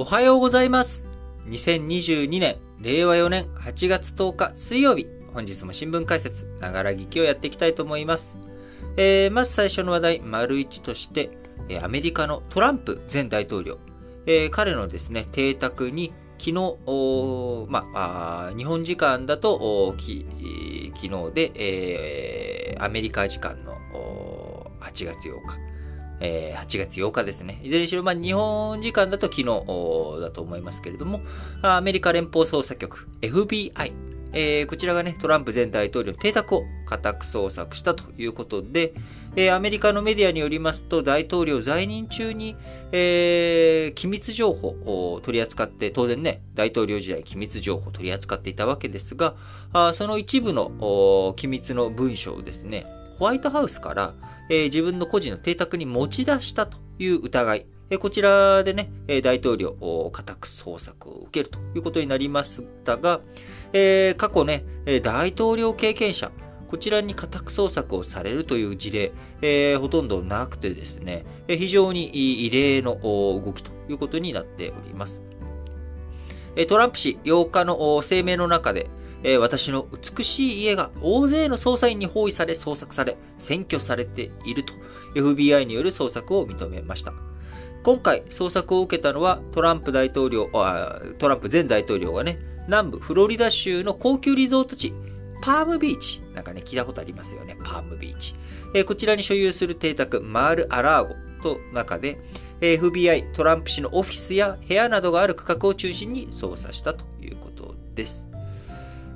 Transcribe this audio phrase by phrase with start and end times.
[0.00, 1.04] おはようございます。
[1.48, 8.36] 2022年、令和4年8月10日水曜日、本日も新聞解説、ながら聞きをやっていきたいと思います。
[8.96, 11.30] えー、まず最初の話題、丸1として、
[11.82, 13.78] アメリカのトランプ前大統領、
[14.26, 16.76] えー、彼のですね、邸宅に昨日、
[17.68, 20.12] まあ、日本時間だと、昨
[21.08, 23.74] 日で、えー、アメリカ時間の
[24.78, 25.67] 8月8日、
[26.20, 27.60] えー、8月8日ですね。
[27.62, 29.44] いずれにしろ、まあ、日本時間だと昨日
[30.20, 31.20] だと思いますけれども、
[31.62, 33.92] アメリカ連邦捜査局、FBI、
[34.32, 38.92] えー、こちらがね、トランプ前大統領の邸宅を家宅捜索したということで、
[39.36, 42.56] えー、アメリカのメディアによりますと、大統領在任中に、
[42.92, 44.68] えー、機密情報
[45.14, 49.34] を取り扱って、当然ね、大統領時代機密情報を取り扱っていたわけですが、
[49.72, 52.84] あその一部の機密の文書をですね、
[53.18, 54.14] ホワイトハウスから、
[54.48, 57.66] えー、自分の個人の邸宅に持ち出したという疑い。
[57.90, 59.76] えー、こちらでねえ、大統領、
[60.12, 63.20] 家宅捜索を受けるということになりましたが、
[63.72, 64.64] えー、過去ね、
[65.02, 66.30] 大統領経験者、
[66.68, 72.10] こちらに家宅捜索をされるという事例、えー、ほとんどなくてですね、え非常に
[72.46, 75.22] 異例の動きということになっております。
[76.68, 78.88] トランプ氏8日の声明の中で、
[79.22, 84.74] えー、私の美しい家が大勢の捜査員に包囲され捜索され、占拠されていると
[85.14, 87.12] FBI による捜索を認めました。
[87.82, 90.50] 今回捜索を受けたのはトランプ大統領、
[91.18, 94.92] トランプ前大統領がね、南部フロリダ州の高級リゾート地、
[95.40, 96.20] パームビーチ。
[96.34, 97.56] なんかね、聞いたことありますよね。
[97.64, 98.34] パームビーチ。
[98.74, 102.18] えー、こちらに所有する邸宅、マール・アラーゴと中で、
[102.60, 108.27] FBI、トランプ氏のオフィスや部屋などがある区画を中心に捜査したということです。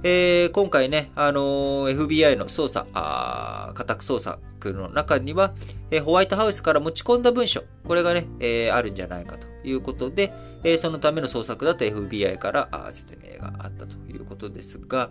[0.04, 5.54] えー、今回ね、あのー、FBI の捜査、家宅捜索の中には、
[5.92, 10.32] えー、ホワイトハウスから持ち込んだ文書、これがね、えー、あるんじゃないかということで、
[10.64, 15.10] え、そのための捜索だと FBI からあ説明があったということですが、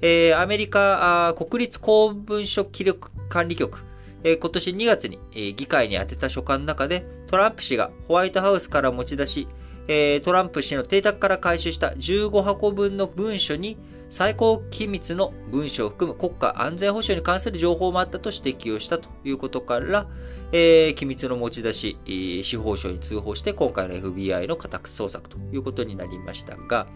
[0.00, 3.84] え、アメリカあ国立公文書記録管理局、
[4.22, 9.48] えー、今年2月に、え、議会に宛てた書簡の中で、トランプ氏がホワイトハウスから持ち出し、
[9.88, 13.76] え、トランプ氏の邸宅から回収した15箱分の文書に、
[14.12, 20.06] 最高機密の文書を含む国家安全保障に関する情報もあったと指摘をしたということから、
[20.52, 21.96] えー、機密の持ち出し、
[22.44, 26.88] 司法省に通報して今回の FBI の家宅捜索ということになりましたが、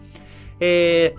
[0.59, 1.15] え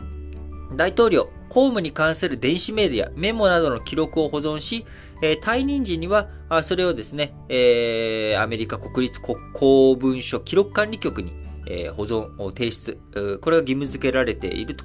[0.70, 4.86] ー、大統領、公務に関する電子メディア、メモなどの記録を保存し、
[5.20, 12.98] えー、退任時には、あそれをですね、えー、アメリカ国立国公文書記録管理局にえ保存、提出、
[13.40, 14.84] これが義務付けられていると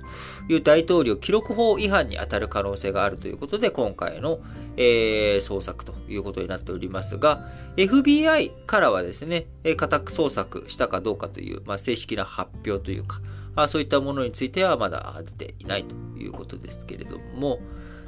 [0.50, 4.40] いう大統領記録法違反に当たる可能性があるということで、今回の、
[4.76, 13.22] えー、捜索ということになっておりますが、FBI からはですね、家宅捜索したかどうかという、まあ、正式な発表というか、
[13.56, 17.60] あそういったものについてはまだ出ていないということですけれども、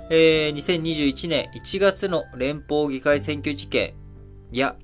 [0.10, 3.94] えー、2021年1月の連邦議会選挙事件
[4.52, 4.76] や、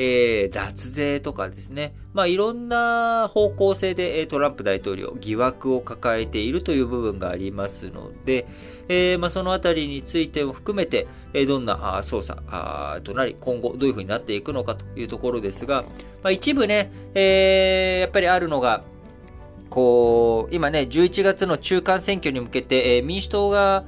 [0.00, 1.92] えー、脱税とかですね。
[2.14, 8.46] まあ、いろんな方向性でトランプ大統領疑惑を抱えているという部分がありますので、
[8.88, 15.82] えー、まあ、そのあたりについても含めて、えどんな捜査となり、今後どういうふうになっていくのかというところですが、
[16.22, 18.84] まあ、一部ね、えー、やっぱりあるのが、
[19.68, 23.84] こう、今ね、11月の中間選挙に向けて、え民主党が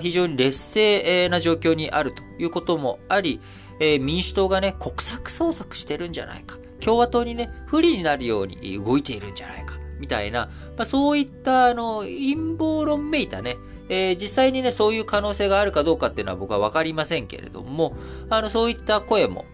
[0.00, 3.40] 非常に劣勢な状況にあるということもあり、
[3.80, 6.58] えー、民主党がね、国策捜索してるんじゃないか。
[6.80, 9.78] 共和党にね、不利になるように動いているんじゃないか。
[9.98, 13.56] みたいな、まあ、そういった、あの、陰謀論めいたね、
[13.88, 17.94] えー、実際にね、そういう可能性があるかどうかっていうのは僕はわかりませんけれども、
[18.30, 19.44] あの、そういった声も、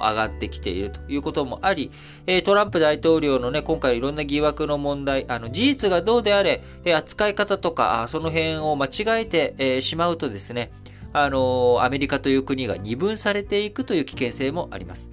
[0.00, 1.90] 上がってきているということもあり、
[2.26, 10.70] えー、トランプ大統領のね、今回いろんな疑惑の問題、あの、事実がどうであれ、えー、扱い方とか、その辺を間違えて、えー、しまうとですね、
[11.12, 15.10] あの、アメリカという国が二分されていくという危険性もあります。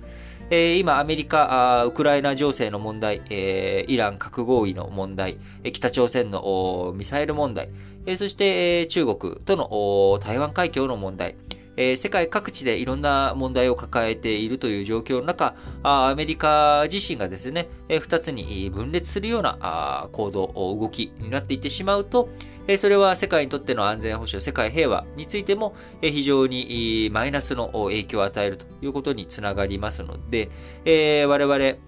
[0.52, 5.38] えー、今、アメリカ、ウクライナ情勢の問題、えー、イラン核合意の問題、
[5.72, 7.70] 北朝鮮のミサイル問題、
[8.08, 11.36] えー、そして、えー、中国との台湾海峡の問題、
[11.78, 22.28] えー、世界各地でいろんな問題を抱えているという状況の中、アメリカ自身がですね、二つに分裂するような行動、動きになっていってしまうと、
[22.78, 30.50] それは世界にとっての安全保障、世界平和についても非常にマイナスの影響を与えるということにつながりますので
[30.86, 31.80] え、我々、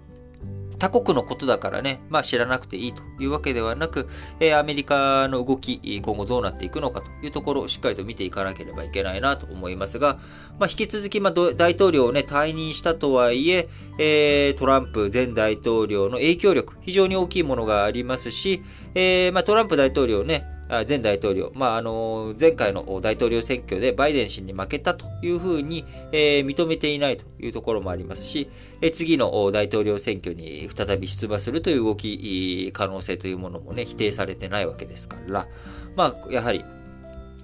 [0.82, 10.18] 他国のことだからね、まあ知らなくていいというわけではなく、えアメリカの動き、今後どうなっていくのかというところをしっかりと見ていかなければいけないなと思いますが、
[10.58, 13.70] まあ引き続き、まあ大統領をね、退任したとはいえ、
[14.00, 18.64] え、トランプ前大統領の影響力、非常に大きいものがありますし、
[18.96, 20.44] え、まあトランプ大統領ね、
[20.88, 25.84] 前大統領、まあ、あの、前回の大統領選挙でバイデン氏に負けたというふうに、
[26.14, 28.48] えー、認めていないというところもありますし、
[28.82, 35.48] え、次の大統領選挙に再び出馬するという動き、可能性というものもね、否定されてないわけですから、
[35.96, 36.64] まあ、やはり、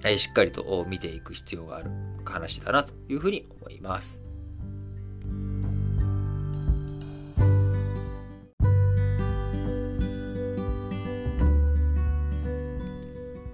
[0.04, 1.90] え、しっかりと見ていく必要がある
[2.24, 4.27] 話だなというふうに思います。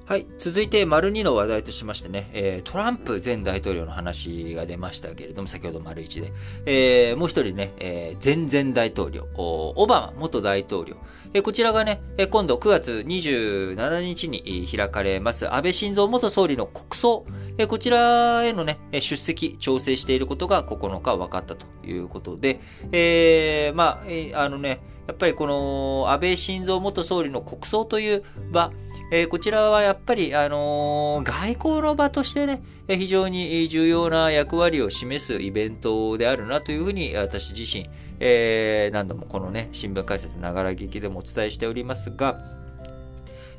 [0.06, 0.26] はい。
[0.36, 6.32] 続いて、丸2の話題としましてね、えー、トランプ前大統領の話が出ましたけれども、先ほど丸1で。
[6.66, 10.96] えー、もう一人ね、えー、前々大統領、オバマ元大統領。
[11.32, 17.24] えー、こちらがね、今度9月27日に開かれます、安倍晋三元総理の国葬。
[17.56, 22.60] えー、こちらへのね、出席、調整していることが9日分かったということで、
[22.92, 28.22] えー、まあ、えー、あのね、やっぱりこの安倍晋三元総理の国葬という
[28.52, 28.70] 場、
[29.16, 37.88] えー、こちらはやっぱり、あのー、外交の場としてね、非常に重要な役割を示すイベントであるなというふうに私自身、
[38.19, 42.40] えー、何度もこのね、新聞解説ながら劇でもお伝えしておりますが、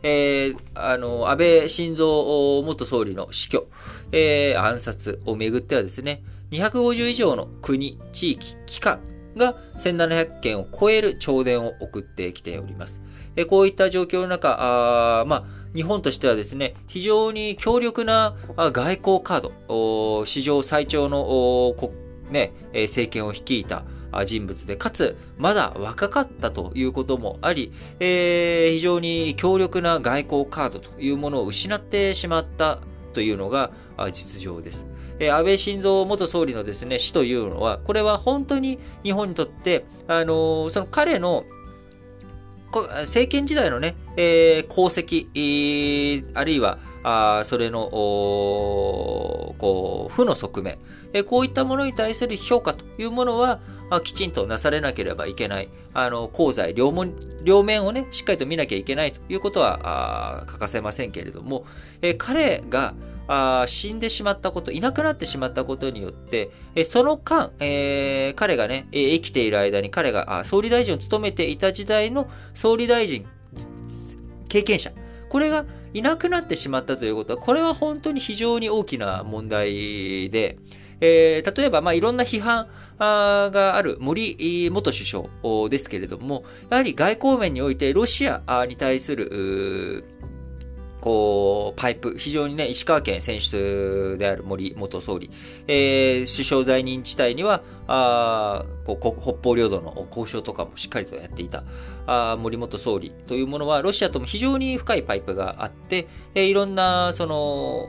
[0.04, 2.06] えー、あの、安倍晋三
[2.66, 3.68] 元総理の死去、
[4.12, 9.00] えー、暗殺をめぐってはですね、250以上の国、地域、機関
[9.38, 13.05] が1700件を超える弔電を送ってきております。
[13.36, 14.58] えこういった状況の中、
[15.22, 15.44] あまあ、
[15.76, 21.76] 日本としてはですね、非常に強力な外交カード、史上最長の
[22.32, 23.84] ね、政権を率いた
[24.26, 32.80] 人物で、かつ、まだ若かったということもあり、えー、非常に強力な外交カードというものを失ってしまった
[33.14, 33.72] というのが
[34.14, 34.86] 実情です。
[35.20, 41.46] え安倍晋三元総理のですね、死というのは、これは本当に日本にとって、あのその彼の
[42.81, 47.89] 政権時代のね、えー、功績、えー、あるいは、あそれの、
[49.60, 50.77] こう、負の側面、
[51.13, 55.69] えー、こういったものに対する評価というものは、あきちんとなされなければいけない。
[55.94, 57.13] あの、功罪両面、
[57.44, 59.80] 両面をね、しっかりと見なきゃいけないということは、
[60.42, 61.66] あ欠かせませんけれども、
[62.01, 62.94] えー、彼が、
[63.27, 73.25] あ死んでしまったこと、いなくなってしまったことによって、えその間、えー、彼がね、え生きている間に彼があ総理大臣を務めていた時代の総理大臣
[74.48, 74.92] 経験者、
[75.30, 80.57] これがいなくなってしまったということは、これは本当に非常に大きな問題で、
[81.01, 82.68] えー、例えば、まあ、いろんな批判
[82.98, 90.06] がある森元首相ですけれども、やはり外交面においてロシアに対する、
[91.06, 95.30] こう、パイプ、非常にね、石川県選出である森元総理、
[95.68, 101.63] えー、首相在任地帯には、あこう北方領土の交渉とかもしっかりとやっていた、
[102.07, 103.12] あ森元総理。
[103.12, 107.88] というものは、ロシアとも非常に深いパイプがあって、えー、いろんな、その、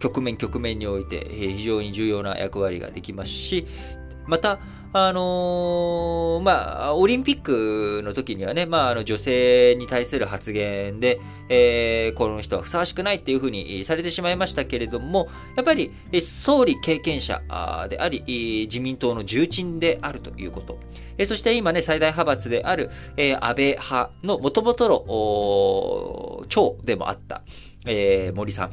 [0.00, 3.64] 局面局面において、え、非常に重要な役割ができますし、
[4.26, 4.58] また、
[4.98, 11.20] あのー、まあ、オリンピックの時にはね、まあ、あの、女性に対する発言で、
[11.50, 17.42] えー、この人はふさわしくないっていうふうにされてしまいましたけれども、やっぱり、総理経験者
[17.90, 20.78] であり、自民党の重鎮であるということ。
[21.26, 22.88] そして今ね、最大派閥である、
[23.18, 27.42] 安倍派の元々の長でもあった、
[27.84, 28.70] えー、森さん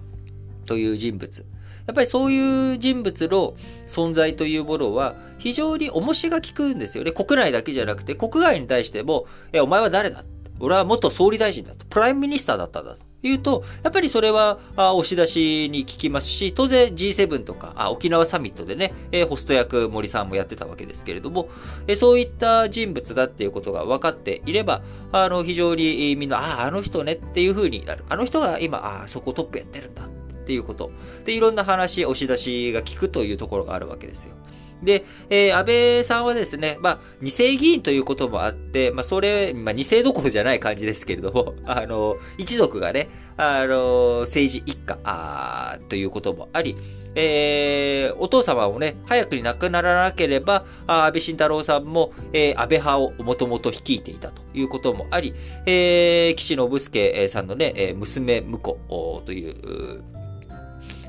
[0.65, 1.45] という人物。
[1.85, 3.53] やっぱりそういう人物の
[3.87, 7.11] 存在というものは非常に重しが効くんですよね。
[7.11, 10.23] 国内だけじゃなくて国外に対しても、え、お前は誰だ
[10.59, 11.85] 俺は元総理大臣だと。
[11.85, 13.13] prime minister だったんだと。
[13.27, 21.49] いうと、やっぱりそれは、押し出しに効きますし、当然 G7 とか、あ沖縄サミットでね、えー、ホスト役森さんもやってたわけですけれども、
[21.87, 28.03] えー、そういった人物だっていうことが分かっていれば、あの、非常にみんな、ああ、あの人ねっていう風になる。
[28.09, 30.03] あの人が今、ああ、そこトップやってるんだ
[30.43, 30.91] っていうこと。
[31.25, 34.35] で、いろんな話、押し出しが効くというところがあるわけですよ。
[34.83, 46.75] で、えー、安倍さんはですね、まあ、二世議員ということもあって、まあ、それ、まあ、二世どころじゃない感じですけれども、 あの、一族がね、あの、政治一家、あということもあり、
[47.15, 55.33] えー、お父様もね、早くに亡くならなければ、安倍晋太郎さんも、えー、安倍派をもともと率いていたということもあり、
[55.65, 60.03] えー、岸信介さんのね、娘婿という、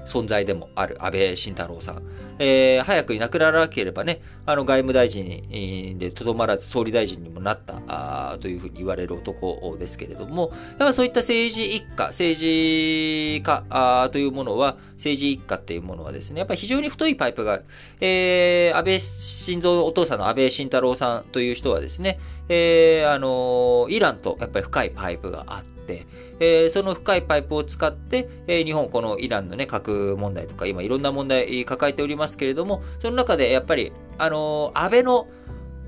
[0.04, 2.02] 存在でもある安倍晋太郎さん。
[2.38, 17.64] えー、早くに亡くならなければね、あの外務大臣でとどまらず総理大臣にもなったあというふうに言われる男ですけれども、やっぱそういった政治一家、政治家というものは、政治一家っていうものはですね、やっぱり非常に太いパイプがある。
[18.00, 26.06] えー、安倍晋三のお父さんの安倍晋太郎さんという人はですね、えー、あのイランとやっぱり深いパイプがあって、
[26.40, 35.26] えー、その深いパイプを使って、えー、日本、このイランのね、核問題とか、今いろんな問題抱えておりますますけれども、その中でやっぱり、あのー、安倍の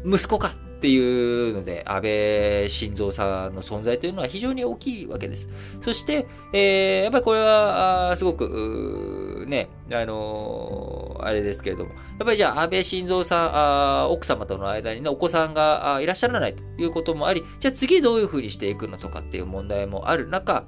[0.05, 5.49] 息子かっていうので、安倍晋三さんの存在というのは非常に大きいわけです。
[5.81, 20.67] そして、えー、やっぱりこれは、すごく、ね、あのー、あれですけれども、やっぱりじゃあ安倍晋三さん、奥様との間にね、お子さんがいらっしゃらないということもあり、じゃあ次どういうふうにしていくのとかっていう問題もある中、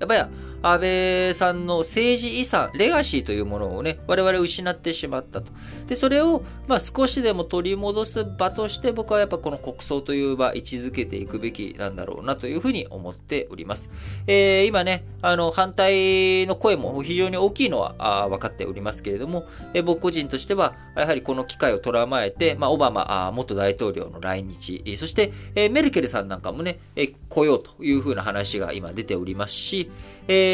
[0.00, 5.52] やっぱり安倍さんの政治遺産、レガシーというものをね、我々失ってしまったと。
[5.86, 13.90] で、それを、まあ少しでも取り戻す場として僕はやっぱこの国葬という場、位置づけていくべきなんだろうなというふうに思っております。
[14.26, 19.44] えー、今ね、あの、反対の声も非常に大きいのはあ分かっておりますけれども、
[19.74, 29.90] えー、僕個人としては、やはりこの機会を捉まえて、まあ、オバマ元大統領の来日、そして、えー、メルケルさんなんかもね、えー、来ようというふうな話が今出ておりますし、
[30.28, 30.53] えー、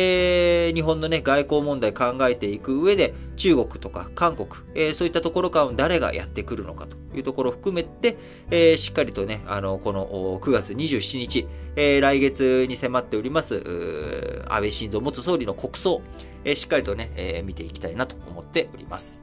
[0.75, 8.17] 日本のね、外交問題考えていく上で、中国とか韓国、えー、そういったところから誰がやってくるのかというところを含めて、
[8.51, 16.03] えー、しっかりとね、あの、この9月27日、えー、来月に迫っております、安倍晋三元総理の国葬、
[16.45, 19.23] えー、しっかりとね、えー、見ていきたいなと思っております。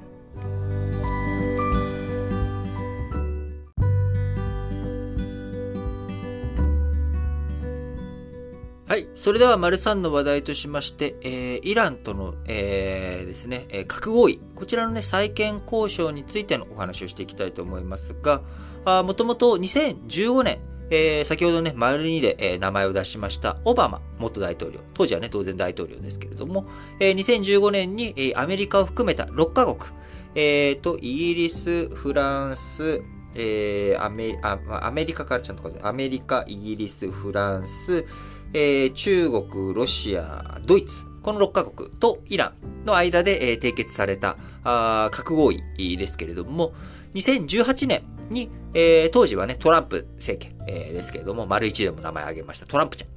[8.88, 9.06] はい。
[9.16, 14.40] それでは、丸3の話題としまして、えー、イランとの、えー、ですね、えー、核合意。
[14.56, 18.44] こちらのね、再建交渉についてのお話をしていきたいと思いますが、
[18.86, 24.80] あもともと2015年、えー、先ほどね、丸2で、えー、名前を出しました、オバマ元大統領。
[24.94, 26.66] 当時はね、当然大統領ですけれども、
[27.02, 29.92] えー、2015年に、えー、アメリカを含めた6カ国、
[30.34, 33.04] えー、と、イギリス、フランス、
[33.36, 38.06] えー、アメあアメリカからちゃんとアメリカ、イギリス、フランス、
[38.54, 46.74] えー、中国、ロシア、ドイツ、この6カ国とイランの間で、えー、締結されたあ核合意ですけれども、
[47.16, 53.10] 2018年に、えー、当時はね、トランプ政権、えー、ですけれども、丸一でも名前挙げました、トランプちゃん。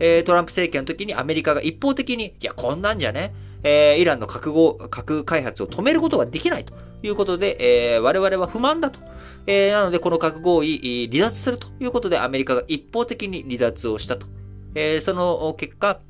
[0.00, 9.00] えー、トランプ政権の時にアメリカが一方的に、いや、こんなんじゃね、えー、イランの核合、核開発を止めることができないということで、えー、我々は不満だと。
[9.46, 14.26] えー、なので、この核合意、離脱するということで、アメリカが一方的に離脱をしたと
[14.74, 16.00] えー、その結果、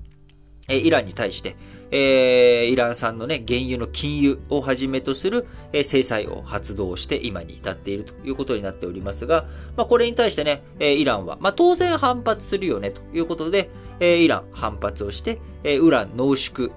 [0.68, 1.56] えイランに対して、
[1.90, 9.46] えー、イラン産のね、原油の禁輸をはじめとする、えー、制裁を発動して今に至っているということになっておりますが、
[9.76, 16.70] まあ、これに対してね、えー、イランは、まあ、当然反発するよねということで、えー、イラン反発をして、えー、ウラン濃縮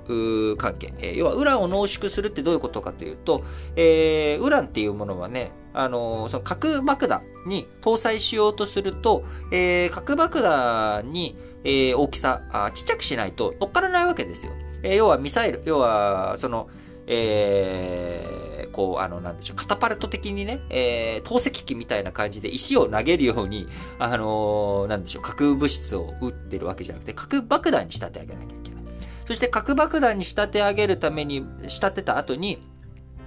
[0.57, 3.43] 関係、えー、要はウランを濃縮するってどういうことかというと、
[3.75, 14.51] えー、ウランっていうものはね、あのその核爆弾に搭載しようとすると、えー、核爆弾に、えー、大きさあ、ちっちゃくしないと乗っからないわけですよ。
[14.83, 16.69] えー、要はミサイル、要は、その、
[17.07, 23.67] えー、こう、あの、なんでしょう、カタパルト的にね、えー、投石機みたいな感じで石を投げるように、
[23.99, 28.83] あのー、なんでしょう、核物質を撃ってるわけじゃなくて、核爆弾に仕立て上げなきゃいけない。
[29.25, 32.59] そして核爆弾に仕立て上げるために、仕立てた後に、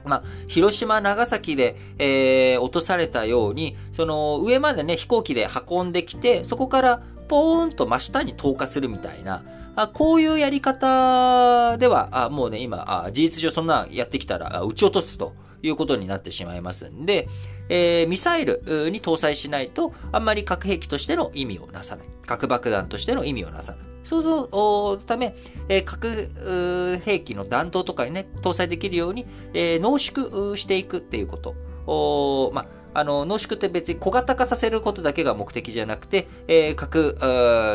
[0.04, 9.42] まあ、広島、長崎で、えー、落とされたように、その上までね、飛行機で運んできて、そこからポーンと真下に投下するみたいな、
[9.76, 17.28] あこういうやり方では、あもうね、今あ、事実上そんなやってきたら、撃ち落とすということになってしまいますんで、
[17.68, 22.06] えー、ミサイルに搭載しないと、あんまり核兵器としての意味をなさない。
[22.26, 23.80] 核爆弾としての意味をなさない。
[24.04, 25.34] そうのため、
[25.68, 31.54] えー、核兵器の弾頭とかにね、搭載できるように、えー、濃縮していくっていうこと。
[31.86, 37.16] おまああの、濃縮って別に小型化させることだけが目的じゃなくて、えー、核、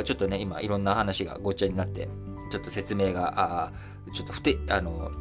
[0.06, 2.08] ちょっとね、今いろんな話がごっちゃになって、
[2.50, 3.34] ちょっと説明が、
[3.68, 3.72] あ
[4.14, 5.12] ちょっと不て、あの、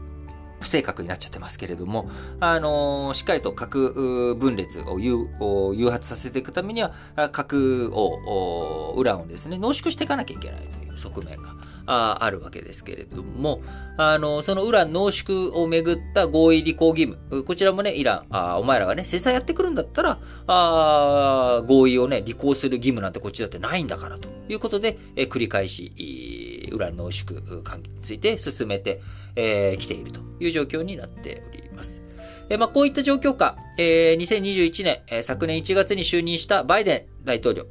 [0.60, 6.92] 不正確になっちゃってますけれども、あのー、しっかりと核分裂を誘発させていくためには、
[7.32, 11.54] 核を、ウランをですね、濃縮していかなきゃいけないという側面が
[11.90, 13.62] ああるわけですけれども、
[13.96, 24.28] あの、そのウラン濃縮をめぐった合意履行義務、こちらもね、イラン、あお前らがね、制裁やってくるんだったら、あ合意をね、履行する義務なんてこっちだってないんだからと。
[24.50, 29.00] いうことで、え繰り返し、ウラン濃縮関係について進めてき、
[29.36, 30.28] えー、ていると。
[30.40, 32.02] いう状況になっております。
[32.50, 37.66] えまあ、こういった状況下、えー、2021年、え、昨年1月に就任したバイデン大統領、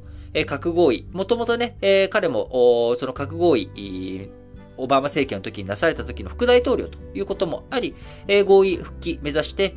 [0.46, 1.76] 核合意、もともとね、
[2.10, 4.30] 彼も、その核合意、
[4.76, 7.94] オバマ政権の時になされた時の副大統領ということもあり、
[8.46, 9.74] 合意復帰目指して、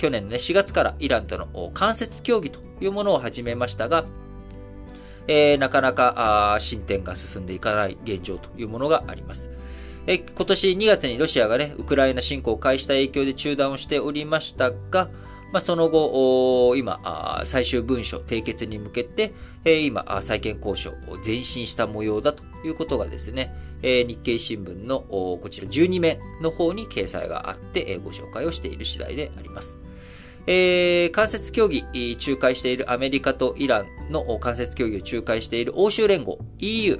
[0.00, 4.04] 去年のね、4月からイランとの間接協議というものを始めましたが、
[5.58, 9.50] なかなか進展が進んでいかない現状というものがあります。
[10.06, 15.08] 今年2月にロシアがね、ウクライナ侵攻を開始した影響で中断をしておりましたが、
[15.52, 19.32] まあ、その後、今、最終文書締結に向けて、
[19.64, 29.78] 今、再建交渉を前進した模様だということがですね、日経新聞のこちら12面の方に掲載があってご紹介をしている次第であります。
[30.50, 31.84] えー、間接協議、
[32.18, 36.98] 仲介しているアメリカとイランの間接協議を仲介している欧州連合 EU、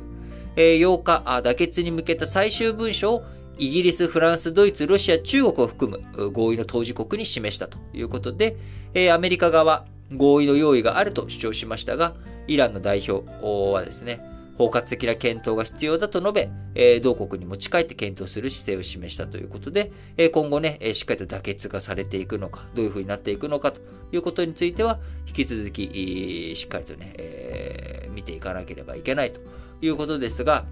[0.56, 3.22] えー、8日、妥結に向けた最終文書を
[3.58, 8.56] イギリス、フランス、ドイツ、ロシア、中国を含む合意の当事国に示したということで、
[8.94, 9.84] え、アメリカ側、
[10.14, 12.14] 合意の用意があると主張しましたが、
[12.46, 13.24] イランの代表
[13.72, 14.20] はですね、
[14.58, 23.80] 包括的な検討が必要だと述べ、え同国に持ち帰って検討する姿勢を示したということで、え今後ね、しっかりと妥結がされていくのか、どういう風になっていくのかと
[24.12, 29.40] いうことについては、引き続き、しっかりとね、え見ていかなければいけないと
[29.80, 30.64] いうことですが、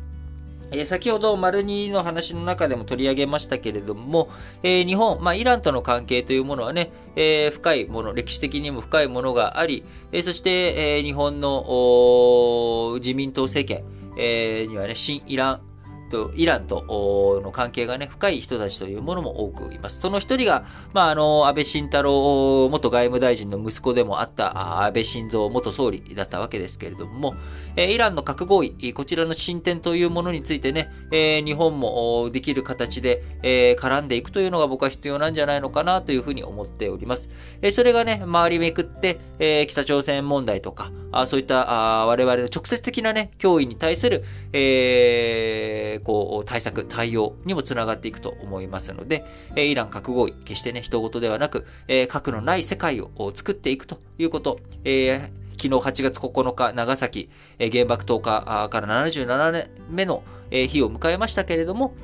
[0.73, 4.29] え先ほど、丸二の話の中でも取り上げましたけれども、
[4.63, 13.85] え、日本、まあ、イランとの関係というものはね、え、深いもの、歴史的にも深いものがあり、え、そして、え日本の自民党政権、
[14.19, 15.66] えにはね、新イラン
[16.09, 20.01] と、イランとの関係がね、深い人たちというものも多くいます。
[20.01, 27.35] その一人が、まあ、あの、安倍晋太郎元外務大臣の息子でもあった安倍晋三元総理だったわけですけれども、
[27.77, 37.29] えイランの核合意、こちらの進展というものについてね、え日本もできる形で、え絡んでいくというのが僕は必要なんじゃないのかなというふうに思っております。
[37.63, 49.25] えそれがね、周りめくって、え北朝鮮問題とか、あそういったあ我々の直接的なね、脅威に対する、えー、こう、対策、対応にもつながっていくと思いますので、
[49.57, 61.95] えイラン核合意、決してね、人事ではなく、え核のない世界を作っていくということ、えー、昨日8月9日、長崎、原爆投下から77年目の日を迎えましたけれども、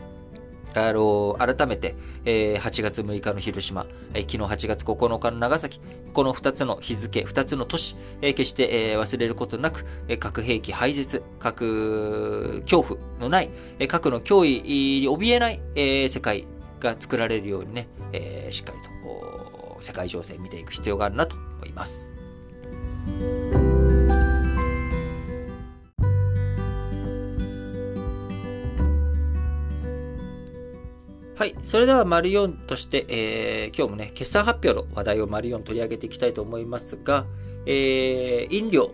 [0.75, 5.81] あの、改めて、えー、8月6日の広島、えー、昨日8月9日の長崎、
[6.13, 14.63] この2つの日付、2つの都市、えー、決して、えー、忘れることなく、えー、核兵器廃絶、核恐怖のない、えー、核の脅威
[15.03, 16.47] に怯えない、えー、世界
[16.81, 22.13] が作られるようにね、えー、しっかりと世界情勢を見ていく必要があるなと思います。
[31.35, 31.55] はい。
[31.62, 37.25] それでは、丸4として、えー、今日もね、決算発表の話題を丸4取り上げていきたいと思いますが、
[37.64, 38.92] えー、飲料、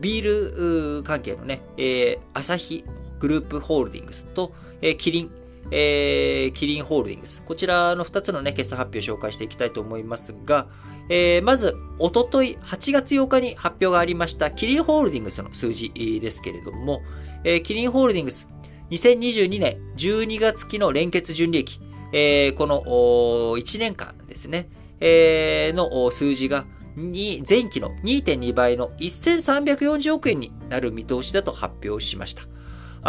[0.00, 2.84] ビール関係のね、えー、アサヒ
[3.20, 5.30] グループホールディングスと、えー、キリン、
[5.70, 7.40] えー、キリンホールディングス。
[7.42, 10.66] こちらの2つのね、決算発表を紹介していきたいと思いますが、
[11.08, 17.02] えー、まず、おととい8月8日に発表がありました、キリンホールディングスの数字ですけれども、
[17.44, 18.48] えー、キリンホールディングス、
[18.90, 21.80] 2022年12月期の連結純利益、
[22.12, 24.68] えー、この1年間ですね、
[25.00, 26.66] えー、の数字が
[26.96, 32.42] 前期の2.2倍の1340億円になる見通しだと発表しました。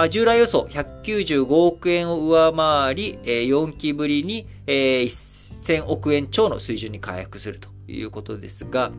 [0.09, 8.91] 従来予想195億円を上回り、4期ぶりに1000億円超の水準に回復するということですが、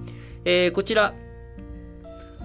[0.72, 1.14] こちら、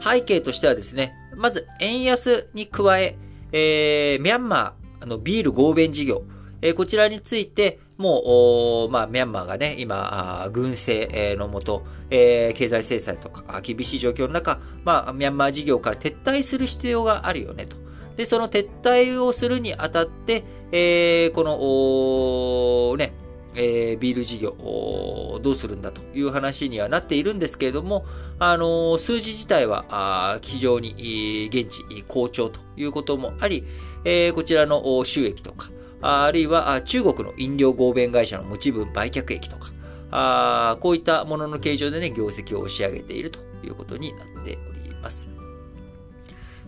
[0.03, 3.17] 背景としてはですね、まず円安に加え、
[3.51, 6.23] えー、ミャンマー、の、ビール合弁事業、
[6.61, 17.77] えー、こちらについて、もう、まあ、ミャンマーがね、今、軍政のもと、えー、経済制裁とか、厳しい状況の中、まあ、ミャンマー事業から撤退する必要があるよね、と。
[18.17, 23.13] で、その撤退をするにあたって、えー、この、ね、
[23.55, 28.05] えー、ビール事業をどうするんだという話にはなっているんですけれども、
[28.39, 33.65] あの、数字自体は非常に現地好調ということもあり、
[34.05, 35.69] えー、こちらの収益とか、
[36.01, 39.71] あるいは中国の飲料合弁会社の持ち分売却益とか、
[40.11, 45.27] あこういったものの形状でね、業績を押し上げているということになっております。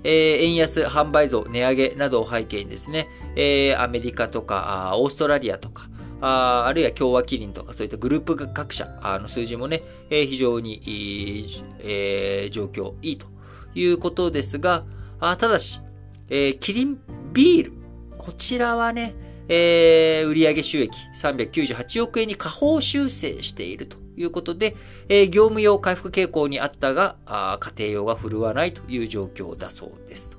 [0.03, 5.87] えー、円安、販売増、値上げなどを背景にですね、えー、アメリカとか、オーストラリアとか、
[6.25, 8.87] ああるいは共和キリンとかそういったグループ各社
[9.21, 13.27] の数字もね、えー、非常にいい、えー、状況いいと
[13.75, 14.85] いうことですが、
[15.19, 15.81] あただし、
[16.29, 16.97] えー、キリン
[17.33, 17.73] ビール、
[18.17, 19.15] こちらはね、
[19.49, 24.77] えー、売上収益398億円に下方修正しているということで、
[25.09, 27.17] えー、業務用回復傾向にあったが、
[27.59, 30.37] 家庭用が振るわないという状況だそうです。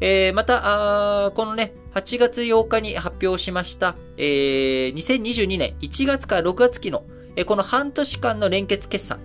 [0.00, 7.04] えー、また、このね、8月8日に発表しました、えー、2022年1月から6月期の、
[7.36, 9.18] えー、この半年間の連結決算、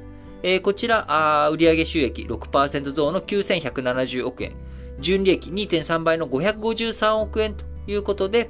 [0.43, 4.53] えー、こちら、あ売上収益6%増の9170億円、
[4.99, 8.49] 純利益2.3倍の553億円ということで、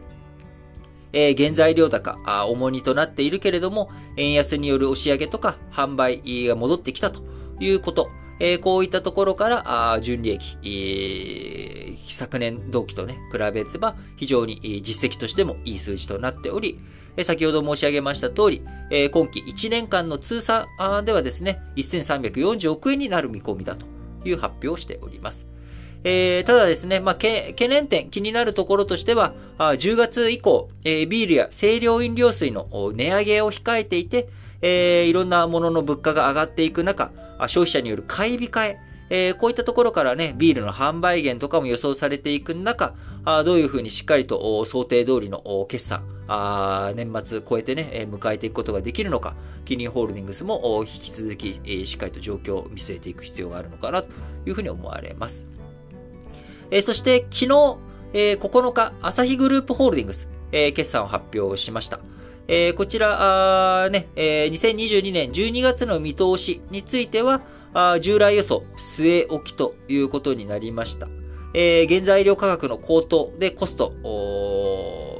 [1.14, 7.22] えー、原材料高、重荷となっているけれども、円安による押し上げとか販売が戻ってきたと
[7.60, 16.80] いうこと、えー、こういったところから、純利益、えー、昨年同期とね、比べれば非常に実績としてもいい数字となっており、
[17.24, 18.64] 先ほど申し上げました通り、
[19.12, 20.68] 今期1年間の通算
[21.06, 23.86] ではですね、1340億円になる見込みだと
[24.26, 25.48] いう発表をしております。
[26.04, 34.28] えー、ただですね、まあ、懸念点、気になるところとしては、あ10月以降、えー、ビールや清涼飲料水の値上げを控えていて、
[34.62, 37.12] えー、いろんなものの物価が上がっていく中、
[37.48, 38.80] 消費者による買い控え、
[39.14, 42.96] えー、こういったところからね、ビールの販売減とかも予想されていく中、
[43.26, 54.08] あどういうふうにしっかりと想定通りの決算、あ年末超えてね、迎えていくことができるのか、キリンホールディングスも引き続きしっかりと状況を見据えていく必要があるのかなと
[54.46, 55.46] いうふうに思われます。
[56.72, 57.78] え、そして昨日、
[58.14, 62.00] えー、9日、アサヒグループホールディングス、え、決算を発表しました。
[62.48, 67.42] え、こちら、ね、えー、2022年12月の見通しについては、
[67.74, 71.08] あ従来予想、据え置きということになりました。
[71.54, 73.94] えー、原材料価格の高騰でコスト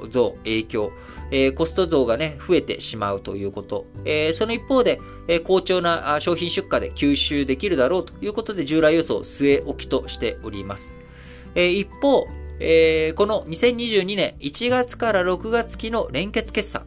[0.10, 0.92] 増、影響、
[1.32, 3.86] えー、コスト増がね、増えてしまうということ。
[4.06, 10.96] えー、その一方で、えー、好調な商品出荷で吸収できるだろうということで、従来予想据え置きとしております。
[11.56, 12.28] え一方、
[12.60, 16.86] えこの2022年1月から6月期の連結決算。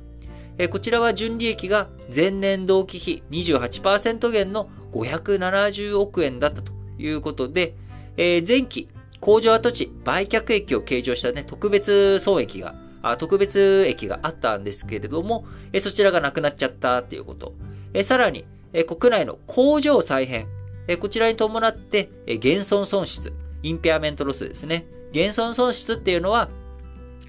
[0.56, 7.74] えこちらは純利益が前年同期比28%減の570億円だったということで、
[8.16, 8.88] え前期
[9.20, 17.54] 工場跡地売却益を計上したね、特別損益が、あ特別益があったんですけれども、えそちらがなくなっちゃったっていうこと。
[17.92, 20.46] えさらに、え国内の工場再編、
[20.88, 24.86] えこちらに伴って、え減損損失、 impairment loss ですね。
[25.12, 26.48] 減損損失っていうのは、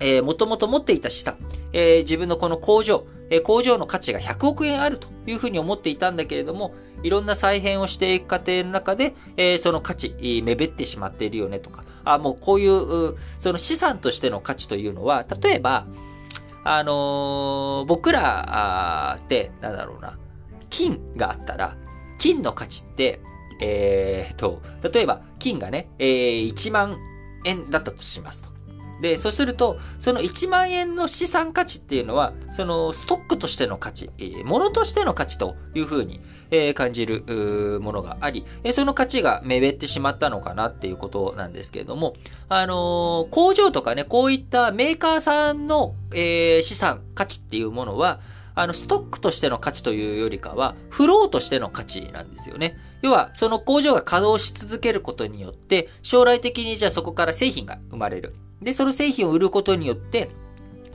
[0.01, 1.38] えー、もともと持っていた資産、
[1.71, 3.06] えー、自分のこの工場、
[3.43, 6.73] 工場の価値が100億円あるというふうに思っていたんだけれども、
[7.05, 15.85] いろんな再編をしていく過程の中で、えー、その価値、目減ってしまっているよねとか、あ、もうこういう、その資産としての価値というのは、例えば、
[16.63, 20.17] あのー、僕らって、なんだろうな、
[20.71, 21.77] 金があったら、
[22.17, 23.19] 金の価値って、
[23.61, 26.97] えー、と、例えば、金がね、えー、1万
[27.43, 28.54] 円だったとしますと。
[29.01, 42.13] で、そうすると、その1万円の資産価値っていうのは、そのストックとしての価値、えー、物としての価値というふうに、えー、感じるものがあり、えー、その価値が目減ってしまったのかなっていうことなんですけれども、
[42.47, 48.19] あのー、工場とかね、こういったメーカーさんの、えー、資産、価値っていうものは、
[48.58, 52.77] あの、ストックとしての価値というよりかは、フローとしての価値なんですよね。
[53.01, 58.34] 要は、その工場が稼働し続けることによって、将来的にじゃあそこから製品が生まれる。
[58.61, 60.29] で、その製品を売ることによって、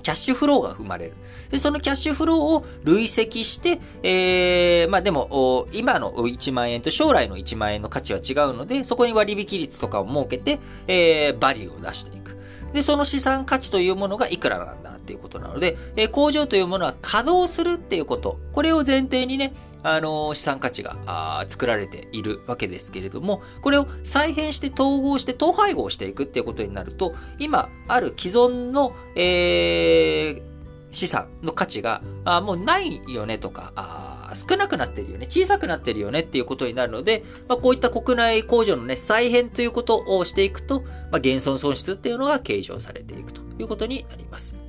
[0.03, 1.13] キャッシュフローが生まれる。
[1.51, 12.37] で、そのキャッシュフローを累積して、えー、まあでも、今の1万円と将来の1万円の価値は違うので、そこに割引率とかを設けて、えー、バリューを出していく。
[12.73, 18.39] で、その資産価値というものがいくらなんだっていうことなので、えー、工場というものは稼働するっていうこと。
[18.53, 30.43] これを前提にね、あの、資産価値が作られているわけですけれども、これを再編して統合して統廃合していくっていうことになると、今ある既存の、えー、
[30.91, 44.60] 資産の価値が、あもうないよねとか、あ少なくなってるよね、小さくなってるよねっていうことになるので、まあ、こういった国内工場のね、再編ということをしていくと、まあ、減損損失っていうのが計上されていくということになります。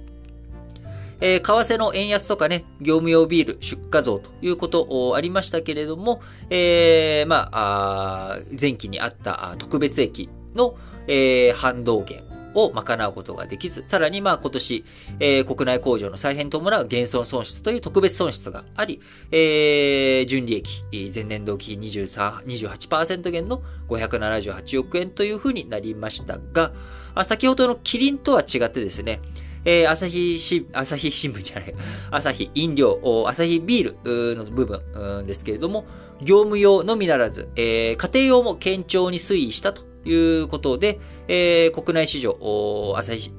[1.22, 10.76] えー、為替の円安とかね、業務用ビール出荷増ということありましたけれども、えー、まあ、あ前期にあった特別益の、
[11.08, 14.84] えー、反動減を賄うことができず、さらにまあ今年、
[15.20, 19.00] えー、国内工場の再編と伴う減損損失という特別損失があり、
[19.32, 26.74] えー、純利益、前年度期23、28%減の578億円というふうになりましたが、
[27.26, 29.22] 先ほどのキリンとは違ってですね、
[29.66, 31.74] えー、朝日し、朝日新聞じゃない、
[32.10, 35.86] 朝日飲料、朝日ビールの部分ですけれども、
[36.22, 42.38] 業務用のみならず、えー、家庭用も堅調に推移したということで、えー、国内市場、
[42.98, 43.32] 朝日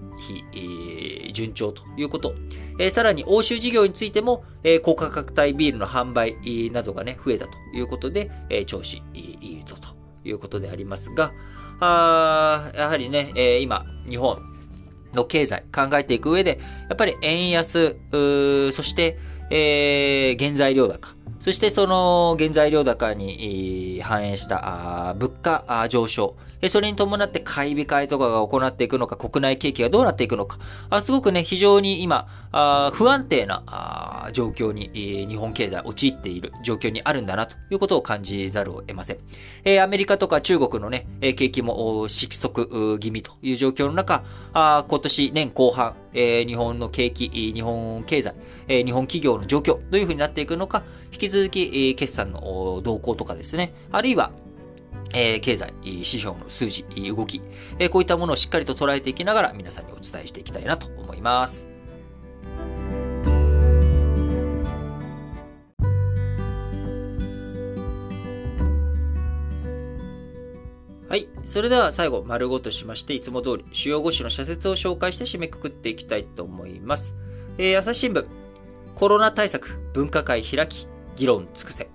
[0.52, 2.35] 非、順調ということ。
[2.78, 6.37] えー、さらに欧州事業についても、えー、高価格帯ビールの販売
[6.70, 9.88] などがね、増えたということで、えー、調子いいぞと
[10.24, 11.32] いうことでありますが、
[11.80, 14.51] あやはりね、えー、今、日本
[15.14, 17.96] の経済考えていく上で、やっぱり円安、
[18.72, 19.18] そして、
[19.51, 26.37] えー、原材料高、そしてその原材料高に反映した物価上昇、
[26.70, 30.61] それに伴って買い控えとかが行っていくのか、国内景気がどうなっていくのか、
[31.02, 32.28] すごくね、非常に今、
[32.92, 34.90] 不安定な状況に
[35.28, 39.18] 日本経済陥っている状況にあるんだなということを感じざるを得ません。
[39.83, 44.22] アメリカとか中国のね、景気も失速気味という状況の中、
[44.55, 48.35] 今年年後半、日本の景気、日本経済、
[48.68, 54.33] 日本企業の状況、どういうふうになっていくのか、引き続き、決算の動向とかですね、あるいは、
[55.14, 57.42] え、経済指標の数字、動き、
[57.79, 61.68] え、こういったものをしっかりと捉えていきながら皆さんにお伝えしていきたいなと思います。
[71.12, 71.29] はい。
[71.44, 77.14] それでは最後、丸ごとしまして、いつも通り主要5種の社説を紹介して締めくくっていきたいと思います。
[77.59, 78.25] えー、朝日新聞、
[78.94, 81.88] コロナ対策、分科会開き、議論尽くせ。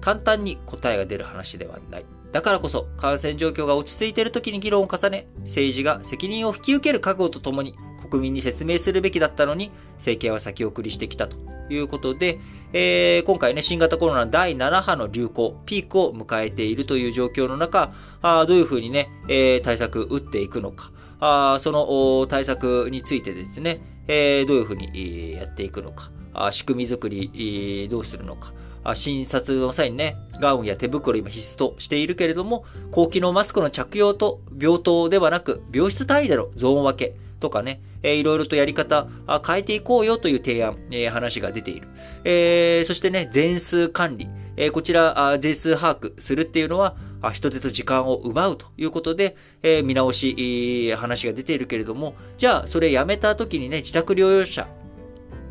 [0.00, 2.04] 簡単に答えが出る話ではない。
[2.32, 7.74] だからこそ、感染状況が落ち着いている時に議論を重ね、政治が責任を引き受ける覚悟とともに、
[8.08, 11.36] 国民に説明するべきだったのに、政権は先送りしてきたと
[11.70, 12.38] いうことで、
[12.72, 26.10] えー、今回ね、新型コロナ第7波の流行、ピークを迎えているという状況の中、あどういうふうにね、えー、対策打っていくのか、あその対策についてですね、えー、どういうふうにやっていくのか、
[26.52, 28.52] 仕組み作り、どうするのか、
[28.94, 39.08] 診察の際にね、ガウンや手袋今必須としているけれども、高機能マスクの着用と病棟ではなく、病室単位でのゾーン分けとかね、えー、いろいろとやり方
[39.46, 41.88] 変えていこうよという提案、えー、話が出ている。
[42.24, 44.28] えー、そしてね、全数管理。
[44.56, 46.96] えー、こちら、全数把握するっていうのは、
[47.32, 54.68] 人手と時間を奪うということで、えー、見直し、話が出ているけれども、じゃあ、それやめた時にね、自宅療養者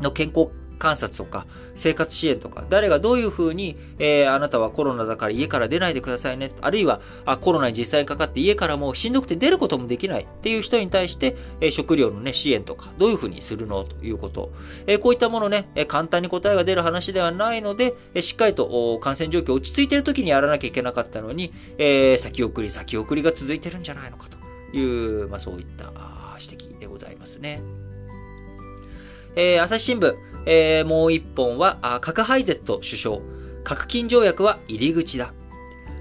[0.00, 6.52] の健康観察とか、生活支援とか、誰がどういうふうに、えー、あなたはコロナだから家から出ないでくださいね。
[6.60, 13.84] あるいは、あコロナに実際にかかって家からもうしんどくて出ることもできないっていう人に対して、えー、食料のね、支援とか、どういうふうにするの？
[13.84, 14.50] ということ。
[14.86, 25.92] えー、こういったものね、え簡単に答えが出る話ではないので、えしっかりと感染状況落ち着いている時にやらなきゃいけなかったのに、え先送り先送りが続いてるんじゃないのかという、まあそういった
[26.40, 27.60] 指摘でございますね。
[29.36, 33.18] えー、朝日新聞、えー、もう一本は、核廃絶と首相。
[33.64, 35.34] 核禁条約は入り口だ。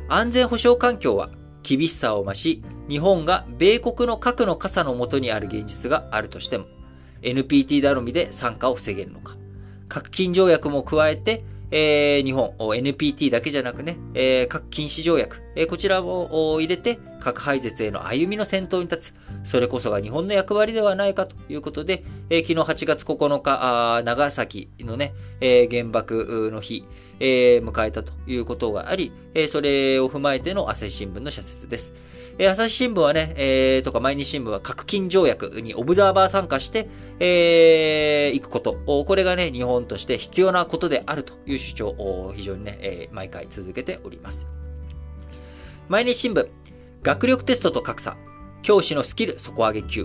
[0.07, 1.29] 安全保障環境は
[1.63, 6.65] 厳しさを増し、日本が米国の核の傘の下にある現実があるとしても、
[7.21, 9.35] NPT 頼みで参加を防げるのか。
[9.89, 19.13] 核禁条約も加えて、えー、日本、NPT だけじゃなくね、えー、核禁止条約、えー、こちらを入れて、核廃絶への歩みの先頭に立つ。
[19.43, 26.85] それこそが日本の役割ではないかということで、えー、昨日8月9日、長崎のね、えー、原爆の日、
[27.19, 31.93] えー、迎えたということがあり、えー、それを踏まえての朝日新聞の社説です。
[32.39, 36.87] えー、朝日新聞はね、えー、とか毎日新聞は核禁条約にオブザーバー参加して、
[37.19, 38.75] えー、行くこと。
[39.05, 44.47] これがね、日本として必要なことであるという主張を非常にね、えー、毎回続けております。
[45.89, 46.47] 毎日新聞、
[47.01, 48.17] 学力テストと格差、
[48.61, 50.01] 教師のスキル底上げ級。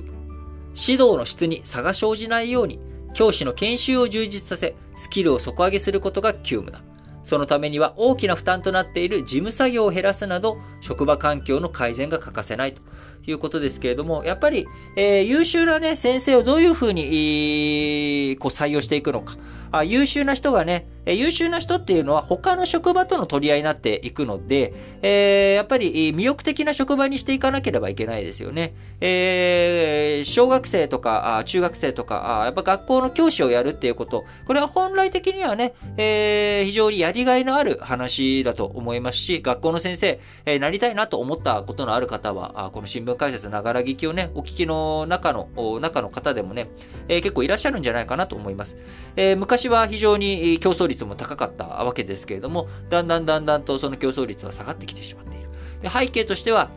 [0.75, 2.81] 指導の質に差が生じないように、
[3.13, 6.83] 教師の研修を充実させ、スキルを底上げすることが急務だ。
[7.25, 12.83] そのためには大きな負担となっている事務作業を減らすなど、職場環境の改善が欠かせないと
[13.27, 19.37] いうことですけれども、やっぱり、えー、優秀なね、先生をどういうふうに、こう採用していくのか。
[19.75, 28.75] あ優秀な人がね、え優秀な人っていうのは他の職場との取り合いになっていくので、えー、やっぱり魅力的な職場にしていかなければいけないですよね。
[29.01, 45.49] えー、小学生とか中学生とか、やっぱ学校の教師をやるっていうこと、これは本来的にはね、えー、非常にやりがいのある話だと思いますし、学校の先生、え、なりたいなと思ったことのある方は、この新聞解説ながら聞きをね、お聞きの中の、
[45.81, 46.69] 中の方でもね、
[47.09, 48.77] え、結構いらっしゃるんじゃないかなと思います。
[49.17, 55.49] え、昔は非常に競争率も高かったわけですけれども、だんだんだんだんとその競争率は下がってきてしまっている。
[55.81, 56.71] で背景としては、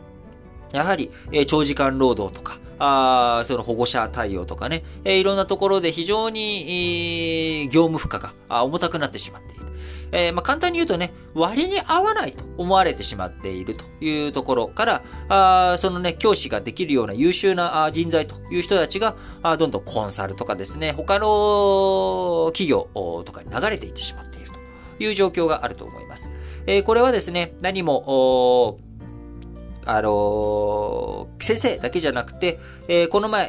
[0.72, 8.34] やはり、え長時間労働とか、あその保護者対応とかね、えー、いろんなところで非常に、えー、業務負荷が
[8.64, 9.66] 重たくなってしまっている。
[10.12, 26.30] えー、まあ、簡単に言うとね、割に合わないと思われてしまっているというところから、あそのね、教師ができるような優秀な人材という人たちが、あどんどんコンサルとかですね、他の企業とかに流れていってしまっているという状況があると思います。
[26.66, 28.78] えー、これはですね、何も、
[29.86, 33.48] あのー、先生だけじゃなくて、えー、この前、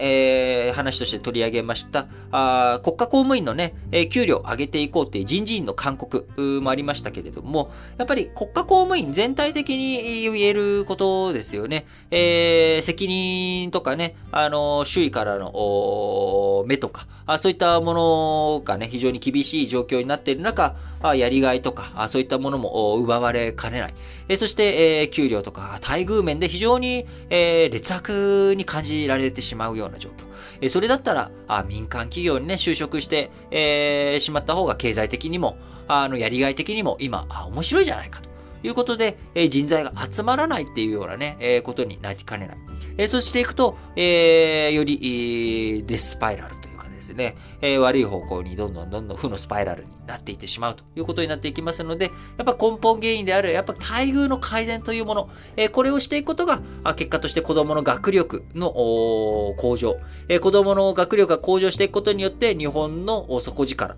[0.67, 6.27] えー、話として取り上げました、あ国家公務員のね、え、給料上げていこうっていう人事院の勧告
[6.61, 11.85] もありましたけれども、やっぱり国家公務員全体的に言えることですよね。
[12.11, 23.93] え、責任とかね、あの、周囲からの目とかあ、そういったものがね、非常に厳しい状況になっている中、あやりがいとかあ、そういったものも奪われかねない。
[24.29, 30.25] え、そして、え、給料とか待遇面で非常に、えー、劣悪に感じられてしまうような状況。
[30.61, 38.27] えー、それだったら、あ民間企業にね、就職して、えー、しまった方が経済的にも、あの、やりがい的にも今、あ面白いじゃないかと。
[38.63, 42.57] いうことで、え、人材が集まらないっていうようなね、え、ことになりかねない。
[42.97, 46.76] え、そうしていくと、え、より、デスパイラルという
[47.07, 56.61] ですね、えー、悪い方向にどんどんどんどん負のスパイラルになっていってしまうということになっていきますので、やっぱ根本原因である、やっぱ待遇の改善というもの、えー、これをしていくことが、
[56.95, 63.95] 結果として子供の学力の向上、えー、子供の学力が向上していくことによって、日本の底力、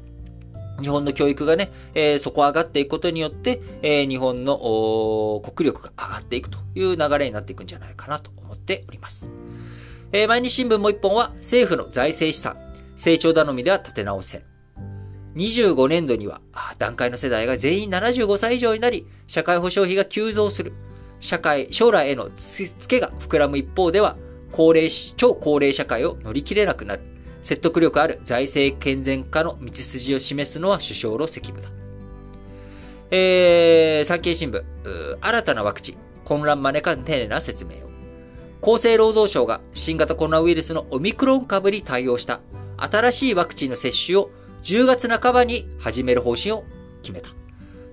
[0.81, 9.29] 日本の教育がね、えー、底上がっていくことによって、えー、日本の国力が上がっていくという流れになっていくんじゃないかなと思っております。
[10.11, 12.57] えー、毎日新聞もう一本は政府の財政資産、
[12.99, 14.43] 成長頼みでは立て直せ
[15.37, 16.41] 25年度には、
[16.79, 20.73] 段階の世代が全員75歳以上になり、社会保障費が急増する。
[21.21, 24.17] 社会、将来への付けが膨らむ一方では、
[24.51, 27.03] 高齢、超高齢社会を乗り切れなくなる。
[27.41, 31.71] 説得力ある財政健全化の道筋を示すのは首相の責務だ。
[33.11, 34.61] えー、産経新聞、
[35.21, 38.73] 新たなワクチン、混乱招かん丁寧な説明を。
[38.75, 42.41] 厚生労働省が新型コロナウイルスのオミクロン株に対応した
[42.83, 44.31] 新しいワクチンの接種を
[44.63, 46.63] 10月半ばに始める方針を
[47.01, 47.29] 決めた。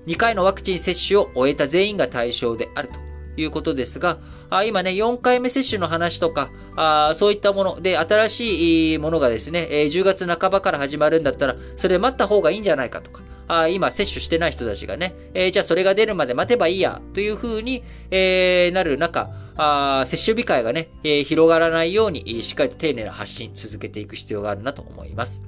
[0.06, 4.18] 2回のワクチン接種を終えた全員が対象であるということですが、
[4.50, 25.42] あ今ね、4回目接種の話とか、あそういったもので、新しいものがですね、え、10月半ばから始まるんだったら、それ待った方がいいんじゃないかとか、あ今接種してない人たちがね、えー、じゃあそれが出るまで待てばいいや、という風に、えー、なる中、あ接種控えがね、えー、広がらないように、しっかりと丁寧な発信続けていく必要があるなと思います。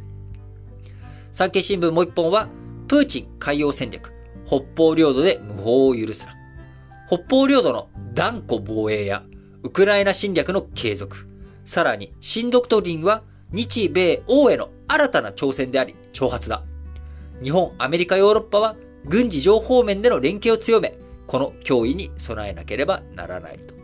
[1.33, 2.49] 産経新聞もう一本は、
[2.87, 4.15] プーチン海洋戦略、
[4.47, 6.35] 北方領土で無法を許すな。
[7.07, 9.25] 北方領土の断固防衛や、
[9.63, 11.29] ウクライナ侵略の継続、
[11.65, 16.65] さらに新ドクトリンは日米欧への新たな挑戦であり、挑発だ。
[17.43, 23.75] 日本、アメリカ、ヨーロッパは軍事情報面での連携を強め、この脅威に備えなければならないと。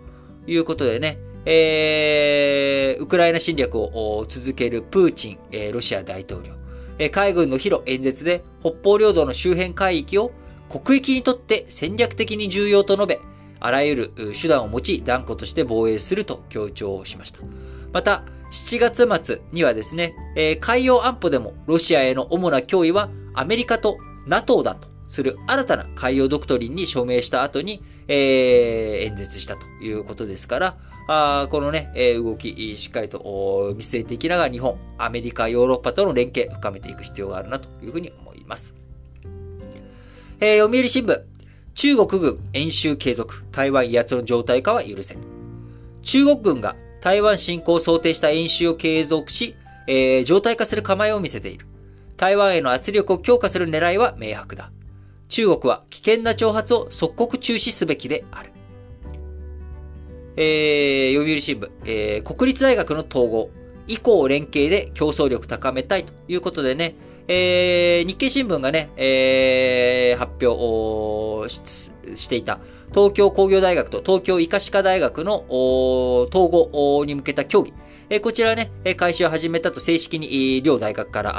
[0.47, 6.55] いうことでね、えー、ウクライナ侵略を続けるプーチン、えー、ロシア大統領、
[6.99, 10.33] えー、海軍の広演説で北方領土の周辺海域を
[10.69, 13.21] 国益にとって戦略的に重要と述べ、
[13.61, 17.41] あらゆる手段を用い断固として防衛すると強調しました。
[17.93, 38.75] また、7月末にはですね、えー、海洋安保でもロシアへの主な脅威はアメリカと NATO だとする新たな海洋ドクトリンに署名した後に、えー、演説したということですから、あこのね、え動き、しっかりと見据えていきながら日本、アメリカ、ヨーロッパとの連携深めていく必要があるなというふうに思います。
[40.41, 41.23] えー、読売新聞、
[41.75, 45.21] 中国軍演習継続、台湾威圧の状態化は許せぬ。
[46.03, 51.67] 中国軍が台湾侵攻を想定した演習を継続し、えー、状態化する構えを見せている。
[52.17, 54.71] 台湾への圧力を強化する狙いは明白だ。
[55.29, 58.53] 中国は危険な挑発を即刻中止すべきである。
[60.37, 63.51] えー、読売新聞、えー、国立大学の統合、
[63.87, 66.95] 以降連携で競争力高めたいということでね、
[67.29, 77.73] えー、日経新聞がね、えー、発表していた、東京工業大学と東京医科歯科大学の統合に向けた協議。
[78.11, 81.33] えこちらね、開始を始めたと正式に両大学から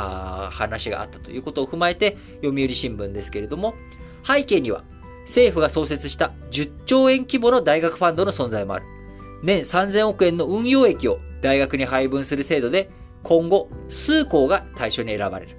[0.52, 3.76] 話があったということを踏まえて、読売新聞ですけれども、
[4.26, 4.84] 背景には
[5.26, 8.86] 政府が創設した10兆円規模の大学ファンドの存在もある。
[9.44, 12.90] 年3000億円の運用益を大学に配分する制度で、
[13.22, 15.56] 今後、数校が対象に選ばれる。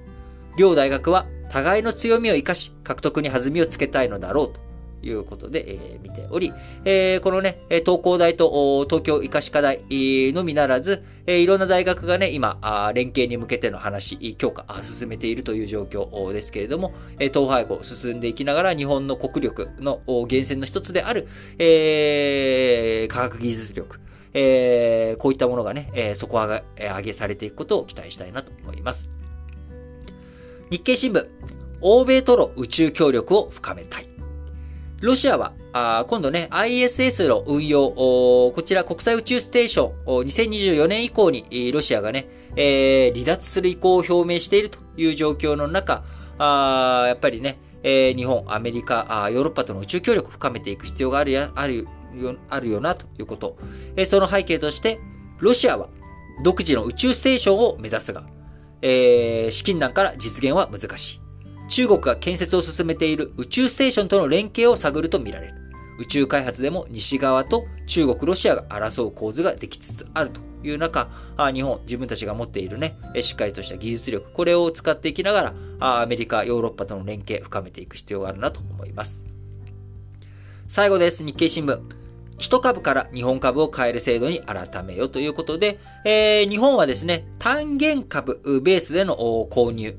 [0.58, 4.65] 両大学は互いの強みを生かし、獲得に弾みをつけたいのだろうと
[5.02, 6.52] いうことで、えー、見ており、
[6.84, 12.58] えー、このね、東工大と東京医科歯科大のみならず、えー、いろんな大学がね、今、
[12.94, 21.28] 連携に向けての話、強化、進めているという状況ですけれども、東廃校進んでいきながら日本の国力の源泉の一つである、
[21.58, 24.00] えー、科学技術力、
[24.34, 26.62] えー、こういったものがね、えー、底上
[27.02, 29.10] げされていくことを期待したいなと思います。
[30.70, 31.26] 日経新聞、
[31.80, 34.15] 欧米との宇宙協力を深めたい。
[35.06, 42.26] ロシアは、あ今度ね、ISS の運用、こちら国際宇宙ステーション、2024年以降にロシアがね、
[42.56, 46.02] えー、離脱する意向を表明しているという状況の中、
[46.38, 51.86] あやっぱりね、えー、日本、アメリカあ、ヨーロッパとの宇宙協力を深めていく必要があるや、ある
[52.16, 53.56] よ、あるよな、ということ。
[53.94, 54.98] えー、その背景として、
[55.38, 55.88] ロシアは
[56.42, 58.26] 独自の宇宙ステーションを目指すが、
[58.82, 61.25] えー、資金難から実現は難しい。
[61.68, 65.54] 中国が建設を進めている宇宙ステーションとの連携を探るとみられる。
[65.98, 71.08] 宇宙開発でも西側と中国、ロシアが争う構図ができつつあるという中、
[71.54, 79.24] 日本、自分たちが持っているね、しっかりとした技術力、これを使っていきながら、アメリカ、ヨーロッパとの連携、深めていく必要があるなと思います。
[80.68, 81.24] 最後です。
[81.24, 82.05] 日経新聞。
[82.38, 89.16] 一株から日本株を買える制度に改めよということで、えー、日本はですね、単元株ベースでの
[89.50, 89.96] 購入、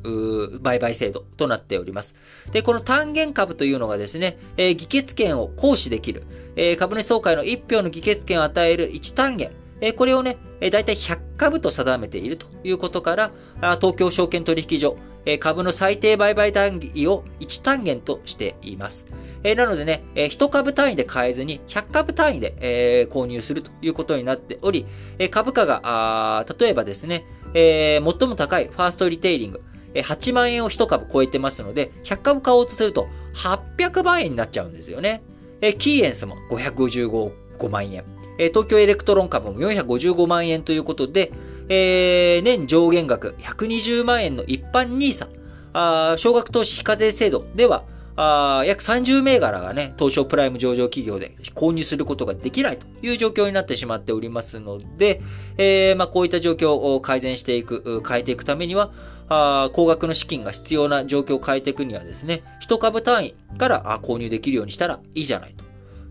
[0.62, 2.16] 売買制度となっております。
[2.52, 6.24] で、この単元株というのがですね、えー、議決権を行使できる、
[6.56, 13.32] えー、株主総会の1票の議決権を与える1単元、えー、これをね、えー、大体100株と定めているということから、
[13.78, 19.06] 東京証券取引所、え株の最低売買単位を1単元としています。
[19.48, 24.86] えなのでね、え1株単位で買えずに100株単位で、え購入するということになっており、
[25.20, 29.62] え株価が、例えばですね、え最も高いファーストリテイリング、
[29.94, 35.24] え8万円を1株超えてますので、100株買おうとすると800万円になっちゃうんですよね。
[35.62, 38.04] えキーエンスも555万円。
[38.38, 41.32] え東京エレクトロン株も455万円ということで、
[41.70, 47.86] えー、年上限額120万円の一般 NISA、少額投資非課税制度では、
[48.20, 55.22] あ約30銘柄がね、東証プライム上場企業で購入することができないという状況になってしまっておりますので、
[55.58, 58.92] えー、まあ、こういった状況を改善していく、変えていくためには、
[59.30, 65.64] あ高額の資金が必要な状況を変えていくにはですね、一株単位から購入できるようにしたらいいじゃないと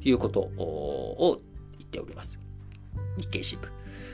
[0.08, 1.40] いうことを
[1.78, 2.38] 言っております。
[3.16, 3.68] 日経新聞。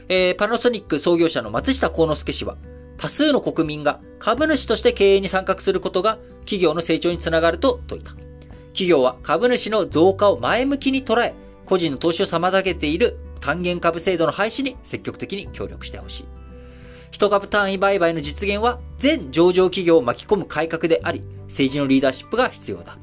[0.08, 2.56] えー、パナソニック創業者の松下幸之助氏は、
[2.96, 8.10] 多数の国民が株主として経営に参画することが企業の成長につながると説いた。
[8.72, 11.34] 企業は株主の増加を前向きに捉え、
[11.66, 16.24] 個人の投資を妨げている還元株制度の廃止に積極的に協力してほしい。
[17.10, 22.96] 一株単位売買の実現は全上場企業を巻き込む改革であり、政治のリーダーシップが必要だ。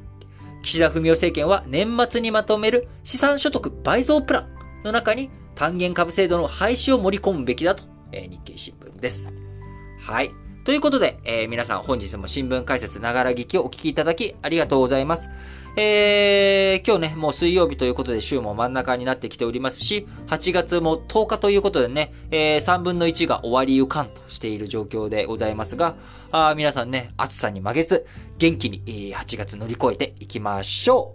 [0.62, 4.48] 岸田文雄政権は年末にまとめる資産所得倍増プラン
[4.84, 9.39] の中に還元株制度の廃止を盛り込むべきだと、え、日経新聞です。
[10.10, 10.32] はい。
[10.64, 15.30] ということで、えー、皆さん本日も新聞解説ながら聞きをお聞きいただきありがとうございます。
[15.76, 25.94] えー、今日ね、もう水曜日ということで週も真ん中になってきておりますし、8月も10日ということでね、えー、3分の1が終わりゆかんとしている状況でございますが、
[26.32, 28.04] あ皆さんね、暑さに負けず、
[28.38, 31.14] 元気に、8月乗り越えていきましょ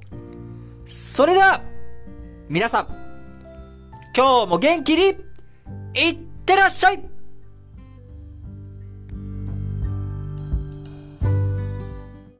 [0.85, 0.89] う。
[0.89, 1.61] それでは、
[2.47, 2.87] 皆さん、
[4.15, 5.17] 今日も元気に、
[5.95, 6.15] いっ
[6.45, 7.14] てらっしゃい